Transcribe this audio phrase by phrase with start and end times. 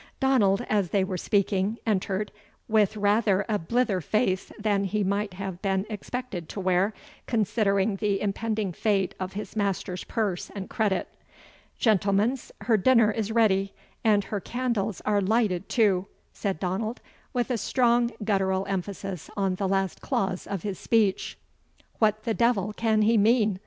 [0.19, 2.31] Donald, as they were speaking, entered,
[2.67, 6.91] with rather a blither face than he might have been expected to wear,
[7.27, 11.07] considering the impending fate of his master's purse and credit.
[11.77, 16.99] "Gentlemens, her dinner is ready, and HER CANDLES ARE LIGHTED TOO," said Donald,
[17.31, 21.37] with a strong guttural emphasis on the last clause of his speech.
[21.99, 23.59] "What the devil can he mean?"